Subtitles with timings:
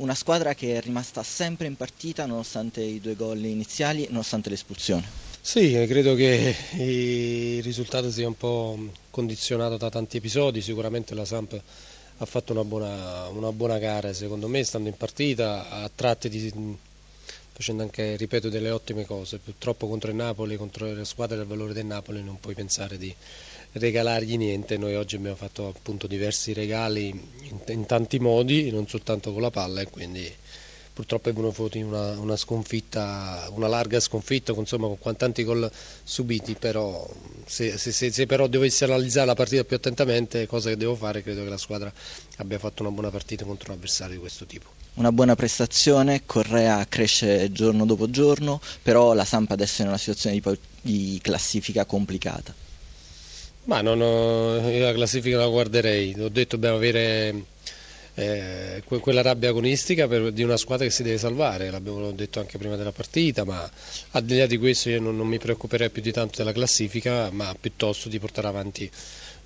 [0.00, 5.06] Una squadra che è rimasta sempre in partita nonostante i due gol iniziali, nonostante l'espulsione.
[5.42, 8.78] Sì, credo che il risultato sia un po'
[9.10, 11.60] condizionato da tanti episodi, sicuramente la Samp
[12.16, 16.50] ha fatto una buona, una buona gara secondo me, stando in partita, a tratti di,
[17.52, 19.36] facendo anche, ripeto, delle ottime cose.
[19.36, 23.14] Purtroppo contro il Napoli, contro le squadre del valore del Napoli non puoi pensare di
[23.72, 24.76] regalargli niente.
[24.76, 29.50] Noi oggi abbiamo fatto appunto diversi regali in, in tanti modi, non soltanto con la
[29.50, 30.32] palla e quindi
[30.92, 35.70] purtroppo è venuto una, una, sconfitta, una larga sconfitta insomma, con tanti gol
[36.02, 37.08] subiti, però
[37.46, 41.22] se, se, se, se, però dovessi analizzare la partita più attentamente, cosa che devo fare,
[41.22, 41.90] credo che la squadra
[42.36, 44.68] abbia fatto una buona partita contro un avversario di questo tipo.
[44.94, 49.98] Una buona prestazione, Correa cresce giorno dopo giorno, però la Sampa adesso è in una
[49.98, 52.52] situazione di, di classifica complicata.
[53.64, 57.44] Ma ho, la classifica la guarderei, ho detto dobbiamo avere
[58.14, 62.58] eh, quella rabbia agonistica per, di una squadra che si deve salvare, l'abbiamo detto anche
[62.58, 63.70] prima della partita, ma
[64.12, 67.30] al di là di questo io non, non mi preoccuperei più di tanto della classifica,
[67.30, 68.90] ma piuttosto di portare avanti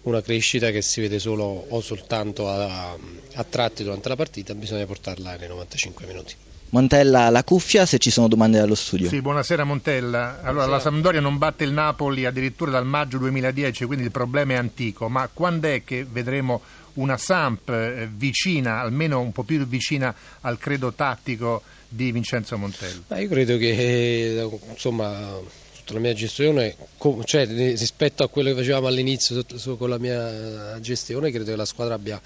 [0.03, 4.87] una crescita che si vede solo o soltanto a, a tratti durante la partita, bisogna
[4.87, 6.35] portarla nei 95 minuti.
[6.75, 9.09] Montella la cuffia se ci sono domande dallo studio.
[9.09, 10.39] Sì, buonasera Montella.
[10.39, 10.73] Allora, buonasera.
[10.73, 15.09] la Sampdoria non batte il Napoli addirittura dal maggio 2010, quindi il problema è antico,
[15.09, 16.61] ma quando è che vedremo
[16.95, 23.03] una Samp eh, vicina, almeno un po' più vicina al credo tattico di Vincenzo Montella?
[23.07, 25.39] Ma io credo che insomma
[25.77, 26.75] tutta la mia gestione,
[27.23, 29.45] cioè, rispetto a quello che facevamo all'inizio
[29.77, 32.21] con la mia gestione, credo che la squadra abbia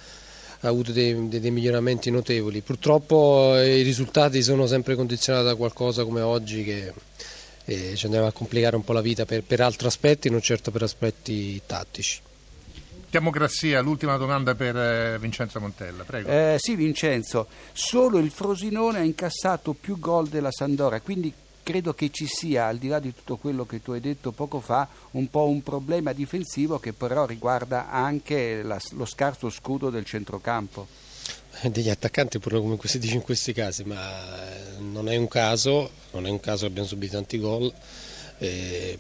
[0.61, 2.61] ha avuto dei, dei, miglioramenti notevoli.
[2.61, 6.93] Purtroppo eh, i risultati sono sempre condizionati da qualcosa come oggi che
[7.65, 10.71] eh, ci andiamo a complicare un po' la vita per, per altri aspetti, non certo
[10.71, 12.21] per aspetti tattici.
[13.11, 16.29] Democrazia, l'ultima domanda per eh, Vincenzo Montella, prego.
[16.29, 21.33] Eh, sì, Vincenzo, solo il Frosinone ha incassato più gol della Sandora, quindi
[21.69, 24.59] credo che ci sia, al di là di tutto quello che tu hai detto poco
[24.59, 30.07] fa, un po' un problema difensivo che però riguarda anche la, lo scarso scudo del
[30.07, 30.87] centrocampo.
[31.61, 35.29] Eh, degli attaccanti pure come si dice in questi casi, ma eh, non è un
[35.29, 37.71] caso, non è un caso che abbiamo subito tanti gol
[38.39, 38.97] e,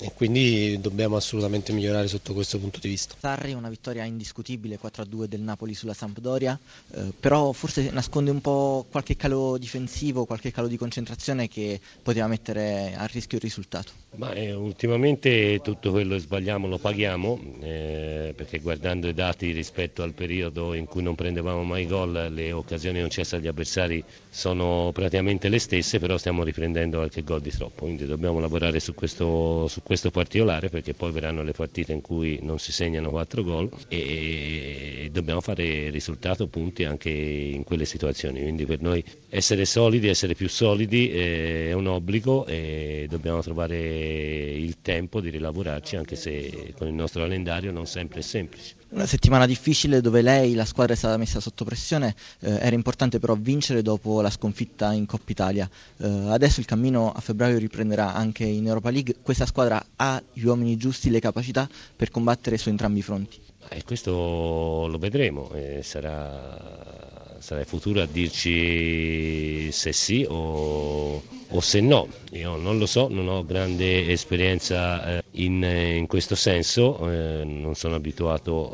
[0.00, 3.14] e, quindi dobbiamo assolutamente migliorare sotto questo punto di vista.
[3.18, 6.58] Sarri una vittoria indiscutibile 4-2 del Napoli sulla Sampdoria,
[6.94, 12.26] eh, però forse nasconde un po' qualche calo difensivo, qualche calo di concentrazione che poteva
[12.26, 13.92] mettere a rischio il risultato.
[14.16, 20.02] Ma, eh, ultimamente tutto quello che sbagliamo lo paghiamo, eh, perché guardando i dati rispetto
[20.02, 25.48] al periodo in cui non prendevamo mai gol, le occasioni concesse agli avversari sono praticamente
[25.48, 28.47] le stesse, però stiamo riprendendo qualche gol di troppo, quindi dobbiamo lavorare
[28.78, 33.10] su questo, su questo particolare perché poi verranno le partite in cui non si segnano
[33.10, 39.64] quattro gol e dobbiamo fare risultato punti anche in quelle situazioni, quindi per noi essere
[39.64, 42.77] solidi, essere più solidi eh, è un obbligo e
[43.08, 48.22] dobbiamo trovare il tempo di rilavorarci anche se con il nostro calendario non sempre è
[48.22, 48.76] semplice.
[48.90, 53.18] Una settimana difficile dove lei, la squadra è stata messa sotto pressione, eh, era importante
[53.18, 55.68] però vincere dopo la sconfitta in Coppa Italia.
[55.98, 60.44] Eh, adesso il cammino a febbraio riprenderà anche in Europa League, questa squadra ha gli
[60.44, 63.38] uomini giusti, le capacità per combattere su entrambi i fronti.
[63.70, 67.17] Eh, questo lo vedremo, eh, sarà,
[67.48, 72.06] sarà il futuro a dirci se sì o, o se no.
[72.32, 77.74] Io non lo so, non ho grande esperienza eh, in, in, questo senso, eh, non
[77.74, 78.72] sono abituato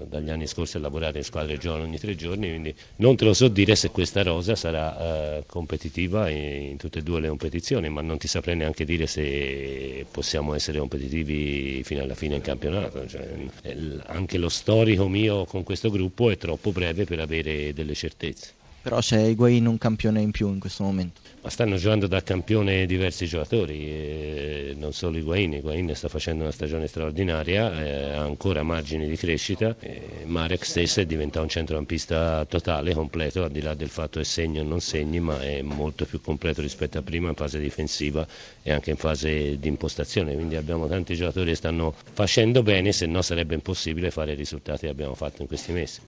[0.00, 3.24] eh, dagli anni scorsi a lavorare in squadre giovani ogni tre giorni, quindi non te
[3.24, 7.28] lo so dire se questa rosa sarà eh, competitiva in, in, tutte e due le
[7.28, 12.42] competizioni, ma non ti saprei neanche dire se possiamo essere competitivi fino alla fine in
[12.42, 13.06] campionato.
[13.06, 13.28] Cioè,
[14.06, 18.64] anche lo storico mio con questo gruppo è troppo breve per avere delle certezze.
[18.86, 21.18] Però c'è Higuain un campione in più in questo momento.
[21.42, 26.86] Ma stanno giocando da campione diversi giocatori, non solo Higuain, Higuain sta facendo una stagione
[26.86, 29.74] straordinaria, ha ancora margini di crescita,
[30.26, 34.60] Marek stesso è diventato un centrocampista totale, completo, al di là del fatto che segni
[34.60, 38.24] o non segni, ma è molto più completo rispetto a prima in fase difensiva
[38.62, 43.06] e anche in fase di impostazione, quindi abbiamo tanti giocatori che stanno facendo bene, se
[43.06, 46.00] no sarebbe impossibile fare i risultati che abbiamo fatto in questi mesi.